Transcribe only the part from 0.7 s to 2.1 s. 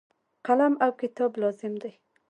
او کتاب لازم دي.